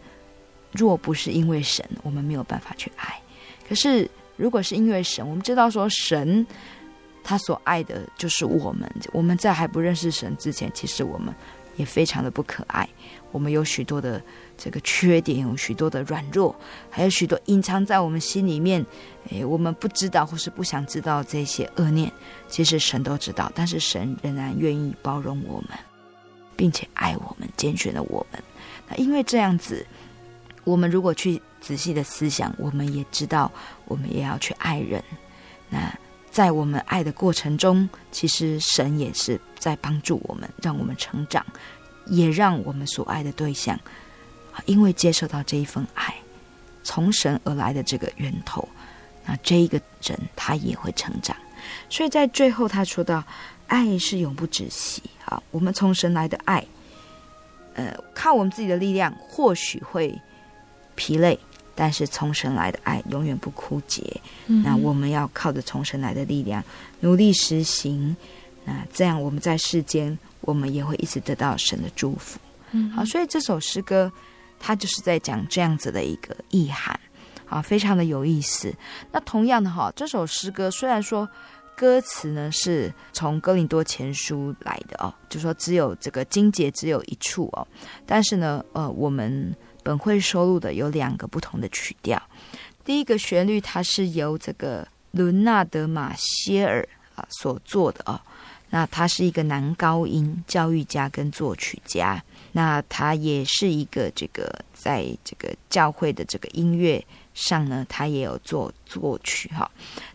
[0.74, 3.18] 若不是因为神，我们没有办法去爱。
[3.70, 6.46] 可是，如果是因为神，我们知道说，神
[7.24, 8.92] 他所爱的就是我们。
[9.14, 11.34] 我们在还不认识神之前，其实我们
[11.78, 12.86] 也非常的不可爱。
[13.32, 14.22] 我们有许多的。
[14.64, 16.56] 这个缺点有许多的软弱，
[16.92, 18.86] 还有许多隐藏在我们心里面，
[19.32, 22.12] 诶，我们不知道或是不想知道这些恶念，
[22.48, 25.70] 其实神都知道，但是神仍然愿意包容我们，
[26.56, 28.44] 并且爱我们，拣选了我们。
[28.88, 29.84] 那因为这样子，
[30.64, 33.52] 我们如果去仔细的思想，我们也知道，
[33.86, 35.04] 我们也要去爱人。
[35.72, 35.92] 那
[36.30, 41.44] 在我们爱的过程中，其实神也是在帮助我们，让我们成长，
[42.06, 43.80] 也让我们所爱的对象。
[44.66, 46.14] 因为接受到这一份爱，
[46.84, 48.68] 从神而来的这个源头，
[49.26, 51.36] 那这一个人他也会成长。
[51.90, 53.24] 所以在最后他说到，
[53.68, 55.02] 爱是永不止息。
[55.24, 56.66] 好，我们从神来的爱，
[57.76, 60.20] 呃，靠我们自己的力量或许会
[60.96, 61.40] 疲累，
[61.76, 64.04] 但是从神来的爱永远不枯竭。
[64.48, 66.64] 嗯、那我们要靠着从神来的力量
[67.00, 68.16] 努力实行，
[68.66, 72.40] 那这样我们在世间，我们也会一直得到神的祝福。
[72.72, 74.12] 嗯，好，所以这首诗歌。
[74.62, 76.98] 他就是在讲这样子的一个意涵，
[77.50, 78.72] 啊，非常的有意思。
[79.12, 81.28] 那同样的哈，这首诗歌虽然说
[81.76, 87.68] 歌词呢是从哥林多前书来的哦，就说只有这个经节只有一处哦，
[88.06, 92.22] 但是呢，呃，我们本会收录的有两个不同的曲调。
[92.86, 98.20] 第一个旋律它是由这个伦纳德马歇尔啊所做的哦，
[98.72, 109.70] 那他是一个男高音教育家跟作曲家，那他也是一个这个在这个教会的这个音乐上呢，他也有做作曲哈。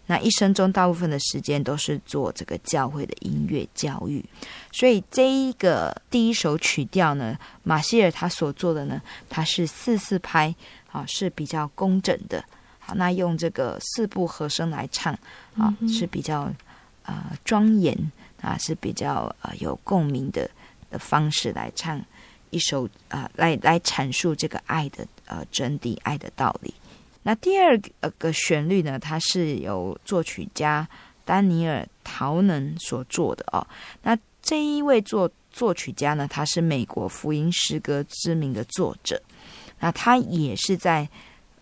[0.06, 4.24] 那一生中大部分的时间都是做这个教会的音乐教育，
[4.72, 10.54] 所以这一个第一首曲调呢，马歇尔他所做的呢，他是四四拍，
[10.90, 12.42] 啊是比较工整的，
[12.78, 15.12] 好，那用这个四部和声来唱，
[15.58, 16.50] 啊是比较
[17.02, 17.94] 呃庄严
[18.46, 20.48] 啊是比较呃有共鸣的
[20.88, 22.00] 的方式来唱
[22.50, 26.72] 一首啊、来来阐述这个爱的呃真谛爱的道理。
[27.24, 27.76] 那第二
[28.18, 30.88] 个旋律呢，它是由作曲家
[31.24, 33.66] 丹尼尔·陶能所做的哦。
[34.00, 39.20] 那这一位作作曲家呢，他是美国福音诗歌知名的作者。
[39.80, 41.08] 那他也是在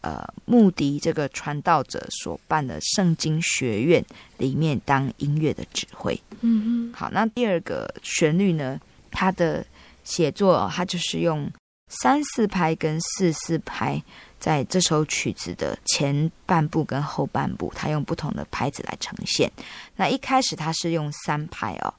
[0.04, 4.04] 呃穆迪这个传道者所办的圣经学院
[4.36, 6.14] 里面当音乐的指挥。
[6.42, 6.92] 嗯嗯。
[6.92, 8.78] 好，那第二个旋律呢，
[9.10, 9.64] 它的
[10.04, 11.50] 写作它就是用
[11.88, 14.02] 三四拍跟四四拍。
[14.40, 19.50] 在这首曲子的前半部跟后半部，它用不同的拍子来呈现。
[19.96, 21.94] 那一开始它是用三拍哦，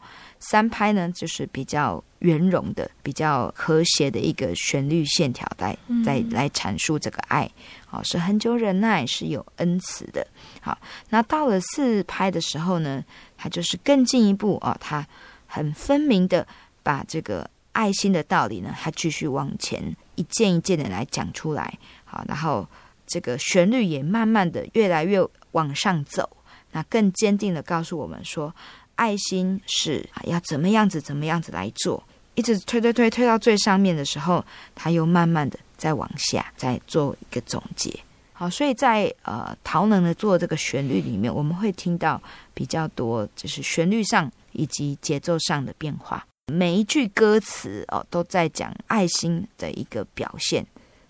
[0.50, 5.76] 三拍呢就是比较圆融的、比较和谐的一个旋律线条，来
[6.06, 7.50] 来来阐述这个爱，
[7.92, 10.26] 哦，是恒久忍耐，是有恩慈的。
[10.62, 10.78] 好，
[11.10, 13.04] 那到了四拍的时候呢，
[13.38, 15.06] 它就是更进一步哦，它
[15.48, 16.46] 很分明的
[16.84, 21.78] 把这个爱心的道理呢，它继续往前一件一件的来讲出来。
[22.04, 22.68] 好，然后
[23.08, 25.20] 这个旋律也慢慢的越来越
[25.52, 26.38] 往上走，
[26.72, 28.54] 那更坚定的告诉我们说，
[28.96, 32.04] 爱心是要怎么样子，怎么样子来做，
[32.36, 34.44] 一直推推推推到最上面的时候，
[34.74, 37.98] 他又慢慢的再往下，再做一个总结。
[38.34, 42.22] 好，所以在呃陶能的做这个旋律里面，我们会听到
[42.54, 50.66] 比较多，就是旋律上以及节奏上的变化，每一句歌词哦都在讲爱心的一个表现。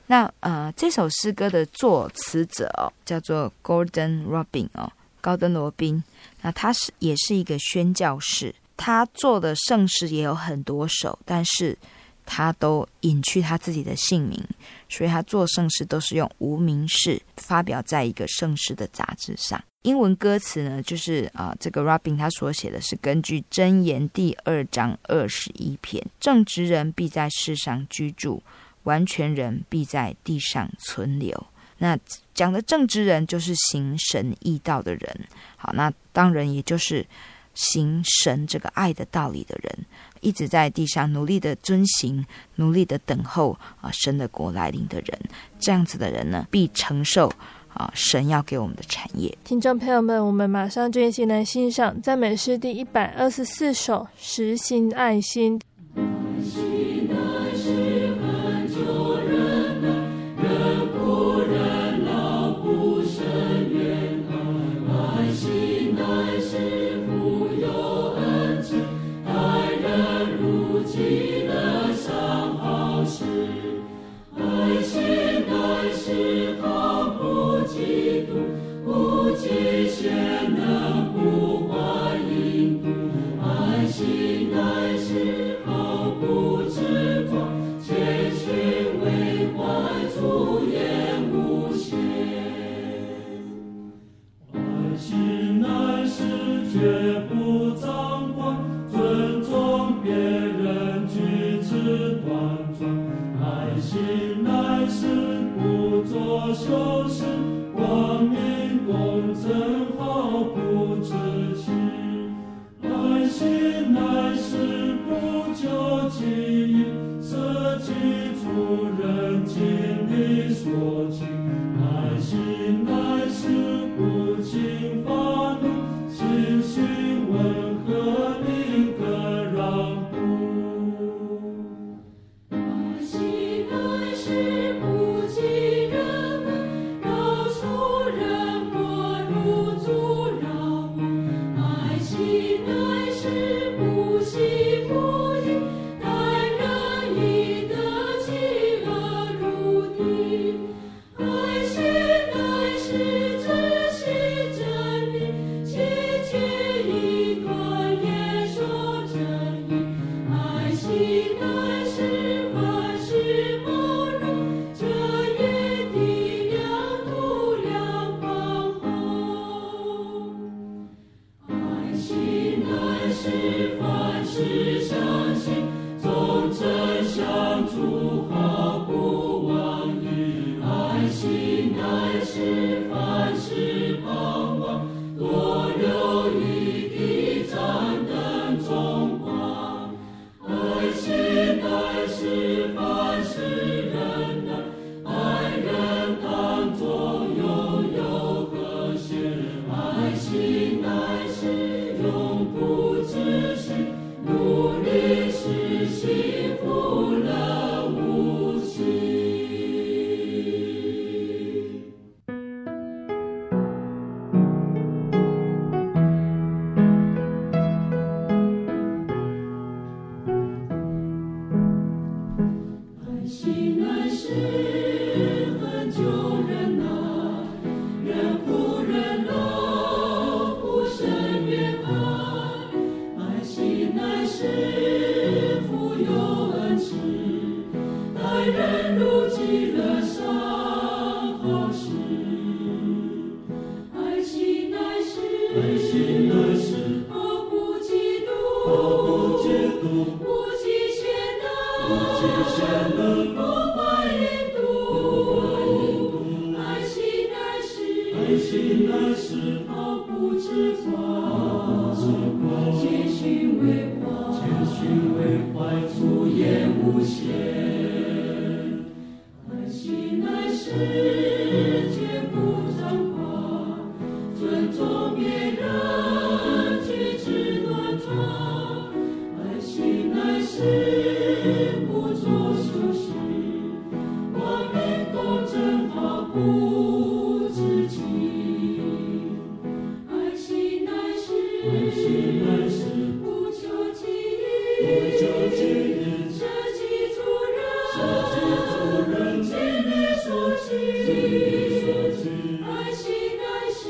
[0.06, 4.92] 那呃，这首诗歌的作词者哦，叫做 Gordon Robin 哦，
[5.26, 6.04] 高登罗宾。
[6.44, 11.76] 那他是也是一个宣教士，他做的圣诗也有很多首，但是
[12.24, 14.40] 他都隐去他自己的姓名，
[14.88, 19.60] 所以他做圣诗都是用无名氏发表在一个圣诗的杂志上。
[19.82, 28.44] 英文歌词呢，就是啊、这个 Robin 他所写的是根据箴言第二章二十一篇，正直人必在世上居住。
[28.86, 31.48] 完全人必在地上存留。
[31.78, 31.98] 那
[32.34, 35.28] 讲的正直人就是行神义道的人。
[35.58, 37.06] 好，那当然也就是
[37.54, 39.86] 行神这个爱的道理的人，
[40.22, 45.20] 一直在地上努力的遵行，努力的等候啊神的国来临的人。
[45.60, 47.32] 这样子的人呢，必承受
[47.74, 49.38] 啊神要给我们的产业。
[49.44, 55.60] 听众朋友们，我们马上就一起来欣赏赞美诗第一百二十四首《实行爱心》。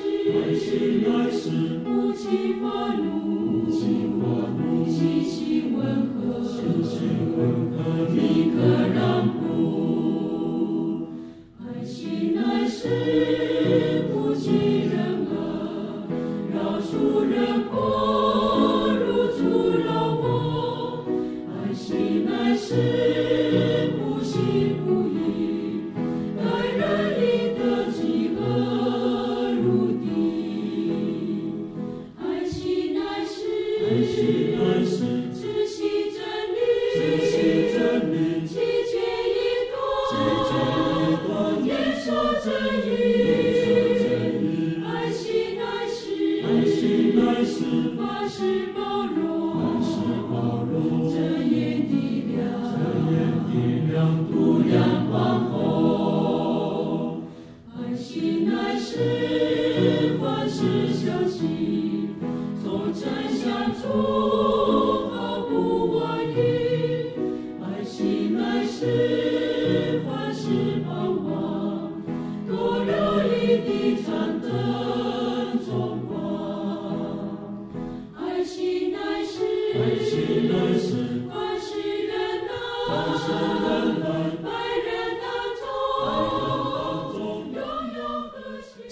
[0.04, 2.66] 悲喜来时，不惊不
[2.98, 3.70] 怒，
[4.88, 5.84] 心性温
[6.16, 6.16] 和。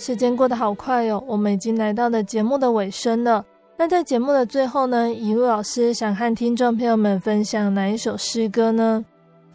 [0.06, 3.45] 时间过得好快哟、哦，我们已经来到了节目的尾声了。
[3.78, 9.06] 那在节目的最后呢，一路老师想和听众朋友们分享哪一首诗歌呢？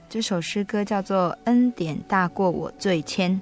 [0.09, 3.39] 这首诗歌叫做《恩典大过我罪愆》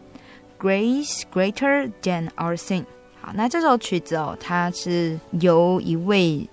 [0.61, 2.85] ，Grace Greater Than Our Sin。
[3.21, 6.45] 好，那这首曲子哦，它是由一位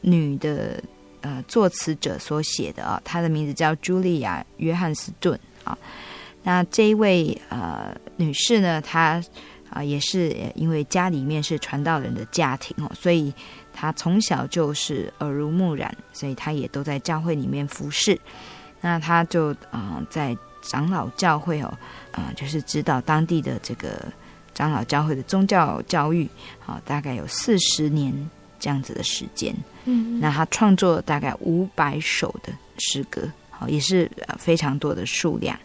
[0.00, 0.82] 女的
[1.20, 5.78] 呃作词者所写的啊、她的名字叫茱莉亚·约翰斯顿啊。
[6.42, 9.22] 那这一位呃女士呢，她。
[9.72, 13.32] 啊，也是因为家里面是传道人的家庭哦，所以
[13.72, 18.18] 他从小就是耳濡目染，所以他也都在教会里面服侍。
[18.80, 21.66] 那他就啊、呃，在长老教会哦，
[22.10, 24.04] 啊、呃，就是指导当地的这个
[24.52, 26.26] 长老教会的宗教教育，
[26.66, 28.12] 啊、呃，大概有四十年
[28.60, 29.54] 这样子的时间。
[29.84, 35.58] 嗯，那他创作大概五百首的诗歌，好、呃，也是非常多的数量。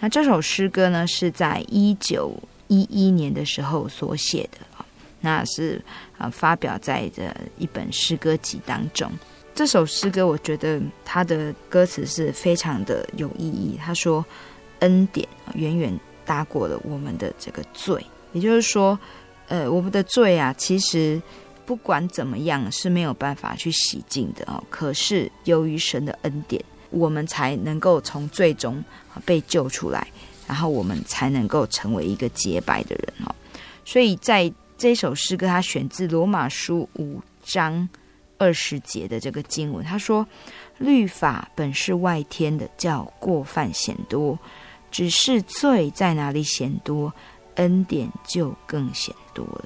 [0.00, 2.36] 那这首诗歌呢，是在一九。
[2.72, 4.58] 一一年的时候所写的，
[5.20, 5.78] 那是
[6.16, 7.22] 啊发表在这
[7.58, 9.12] 一本诗歌集当中。
[9.54, 13.78] 这首诗歌，我觉得它的歌词是非常的有意义。
[13.78, 14.24] 他说
[14.80, 18.02] ：“恩典远远大过了我们的这个罪。”
[18.32, 18.98] 也就是说，
[19.48, 21.20] 呃，我们的罪啊，其实
[21.66, 24.64] 不管怎么样是没有办法去洗净的哦。
[24.70, 28.82] 可是由于神的恩典，我们才能够从罪中
[29.26, 30.08] 被救出来。
[30.46, 33.34] 然后我们才能够成为一个洁白的人哦。
[33.84, 37.88] 所以在这首诗歌，它选自罗马书五章
[38.38, 40.26] 二十节的这个经文，他说
[40.78, 44.36] ：“律法本是外天的，叫过犯显多；
[44.90, 47.12] 只是罪在哪里显多，
[47.54, 49.64] 恩典就更显多了。”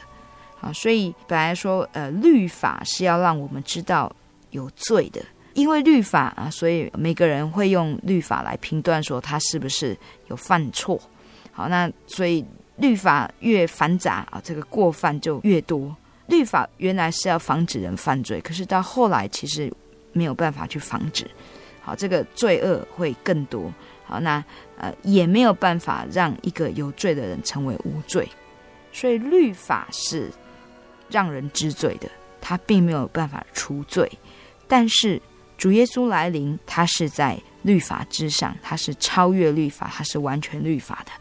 [0.60, 4.14] 啊，所以本来说，呃，律法是要让我们知道
[4.50, 5.22] 有罪的。
[5.56, 9.96] 因为律法啊，所以每个人会用律法来评断说他是不是
[10.28, 11.00] 有犯错。
[11.50, 12.44] 好，那所以
[12.76, 15.96] 律法越繁杂啊，这个过犯就越多。
[16.26, 19.72] 律法原来是要防止人犯罪，可是到后来其实
[20.12, 21.26] 没有办法去防止。
[21.80, 23.72] 好，这个罪恶会更多。
[24.04, 24.44] 好，那
[24.76, 28.28] 呃也没有办法让一个有罪的人成为无罪。
[28.92, 30.30] 所以律法是
[31.08, 32.10] 让人知罪的，
[32.42, 34.06] 他并没有办法除罪，
[34.68, 35.18] 但是。
[35.56, 41.12] 主耶稣来临，他是在律法之上，他是超越律法，他是完全律法的。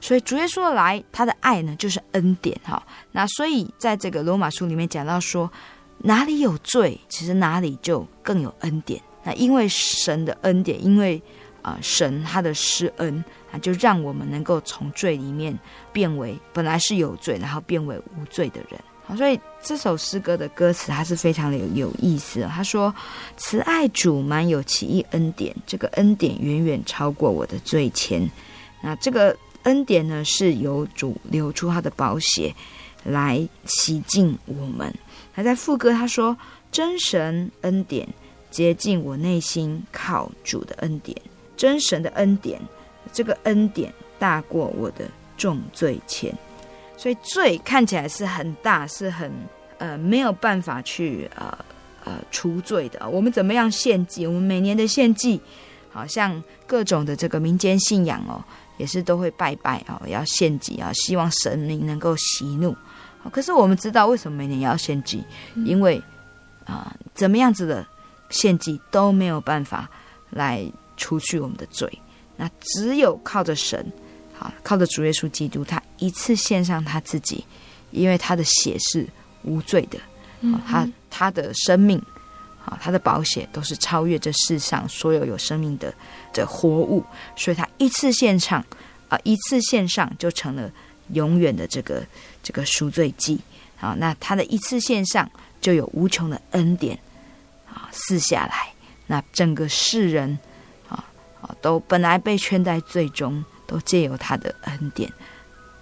[0.00, 2.82] 所以主耶稣的来，他的爱呢，就是恩典哈。
[3.12, 5.50] 那所以在这个罗马书里面讲到说，
[5.98, 9.00] 哪里有罪，其实哪里就更有恩典。
[9.22, 11.22] 那因为神的恩典，因为
[11.62, 15.58] 啊、神他的施恩啊，就让我们能够从罪里面
[15.94, 18.78] 变为本来是有罪，然后变为无罪的人。
[19.06, 22.42] 好，所以这首诗歌的歌词它是非常的有有意思。
[22.42, 22.94] 他说
[23.38, 28.30] ：“慈爱主满有奇异恩典，这个恩典远远超过我的罪前。
[28.82, 32.54] 那这个恩典呢，是由主流出他的宝血
[33.04, 34.94] 来洗净我们。
[35.32, 36.36] 还在副歌他说：
[36.70, 38.06] 真神恩典
[38.50, 41.16] 洁净我内心，靠主的恩典，
[41.56, 42.60] 真神的恩典，
[43.14, 45.08] 这个恩典大过我的
[45.38, 46.30] 重罪前。”
[46.96, 49.30] 所以罪看起来是很大，是很
[49.78, 51.58] 呃没有办法去呃
[52.04, 53.08] 呃除罪的。
[53.08, 54.26] 我们怎么样献祭？
[54.26, 55.40] 我们每年的献祭，
[55.90, 58.42] 好像各种的这个民间信仰哦，
[58.78, 62.74] 也是都会拜拜哦，要献祭啊，希望神明能够息怒。
[63.32, 65.24] 可是我们知道为什么每年要献祭？
[65.66, 65.96] 因为
[66.64, 67.86] 啊、呃，怎么样子的
[68.30, 69.90] 献祭都没有办法
[70.30, 70.64] 来
[70.96, 71.90] 除去我们的罪，
[72.36, 73.84] 那只有靠着神。
[74.36, 77.44] 好，靠着主耶稣基督，他一次献上他自己，
[77.92, 79.06] 因为他的血是
[79.44, 79.98] 无罪的，
[80.40, 81.96] 嗯、他他的生命，
[82.64, 85.94] 啊，他的宝血都是超越这世上所有有生命的
[86.32, 87.04] 的活物，
[87.36, 88.62] 所以他一次献上，
[89.08, 90.68] 啊，一次献上就成了
[91.12, 92.04] 永远的这个
[92.42, 93.40] 这个赎罪祭，
[93.80, 95.30] 啊，那他的一次献上
[95.60, 96.98] 就有无穷的恩典，
[97.72, 98.74] 啊，赐下来，
[99.06, 100.36] 那整个世人，
[100.88, 101.04] 啊
[101.40, 103.44] 啊，都本来被圈在罪中。
[103.74, 105.12] 都借由他的恩典，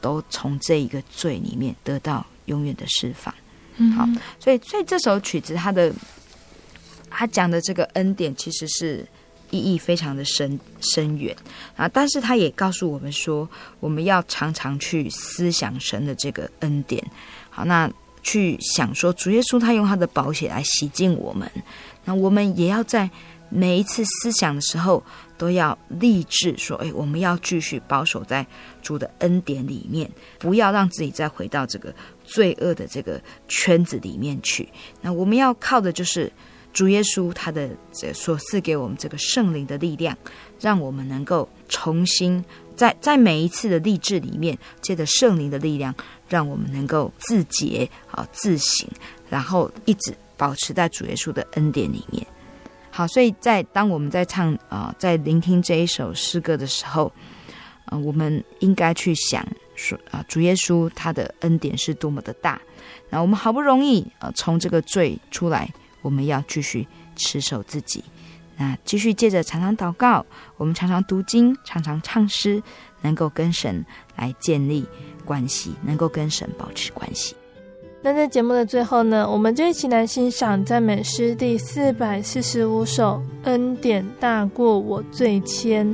[0.00, 3.34] 都从这一个罪里面得到永远的释放。
[3.76, 4.08] 嗯，好，
[4.40, 5.92] 所以所以这首曲子，它的
[7.10, 9.06] 他讲的这个恩典，其实是
[9.50, 11.36] 意义非常的深深远
[11.76, 11.86] 啊。
[11.86, 13.46] 但是他也告诉我们说，
[13.78, 17.04] 我们要常常去思想神的这个恩典。
[17.50, 17.90] 好，那
[18.22, 21.46] 去想说，主耶稣他用他的宝血来洗净我们，
[22.06, 23.10] 那我们也要在。
[23.54, 25.04] 每一次思想的时候，
[25.42, 28.46] 都要立志说：“哎，我们要继续保守在
[28.80, 31.92] 主的恩典里面，不要让自己再回到这个
[32.24, 34.68] 罪恶的这个圈子里面去。
[35.00, 36.32] 那我们要靠的就是
[36.72, 37.68] 主耶稣他的
[38.14, 40.16] 所赐给我们这个圣灵的力量，
[40.60, 42.44] 让我们能够重新
[42.76, 45.92] 在在每一次的立志里面，借着圣灵的力量，
[46.28, 48.88] 让我们能够自洁啊自省，
[49.28, 52.24] 然后一直保持在主耶稣的恩典里面。”
[52.94, 57.10] 好，所以在当我们在唱啊、在聆听这一首诗歌的时候，
[57.86, 59.42] 啊、我们应该去想
[59.74, 62.60] 说啊、主耶稣他的恩典是多么的大。
[63.08, 65.72] 那我们好不容易啊、从这个罪出来，
[66.02, 66.86] 我们要继续
[67.16, 68.04] 持守自己，
[68.58, 70.24] 那继续借着常常祷告，
[70.58, 72.62] 我们常常读经，常常唱诗，
[73.00, 73.82] 能够跟神
[74.16, 74.86] 来建立
[75.24, 77.34] 关系，能够跟神保持关系。
[78.04, 85.84] 那在节目的最后呢，我们就一起来欣赏赞美诗第四百四十五首《恩典大过我罪愆》。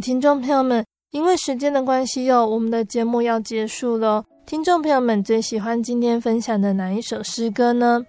[0.00, 4.24] 听众朋友们，因为时间的关系哟，我们的节目要结束了。
[4.46, 8.04] 听众朋友们最喜欢今天分享的哪一首诗歌呢？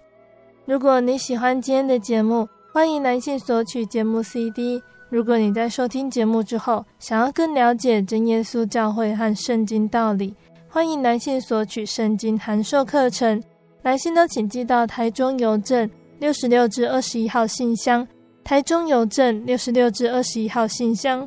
[0.64, 4.82] 如果你喜欢今天的节目，欢迎来信索取节目 CD。
[5.08, 10.34] 如果你在收听节目之后，想要更了解真耶稣教会和圣经道理，
[10.68, 13.42] 欢迎来信索取圣经函授课程。
[13.82, 18.06] 来信都请寄到台中邮政六十六至二十一号信箱，
[18.42, 21.26] 台中邮政六十六至二十一号信箱。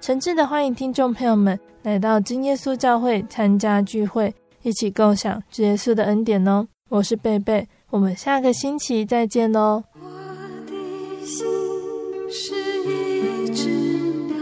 [0.00, 6.66] 诚挚的欢迎听众朋友们来到真耶稣教会参加聚会，一起共享主耶稣的恩典哦。
[6.88, 9.84] 我是贝贝，我们下个星期再见哦。
[9.94, 10.08] 我
[10.66, 11.46] 的心
[12.30, 12.54] 是
[12.88, 13.68] 一只
[14.26, 14.36] 鸟，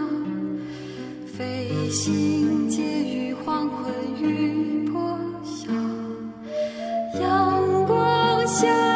[1.36, 3.92] 飞行介于黄昏
[4.22, 5.72] 与破晓，
[7.20, 8.87] 阳光下。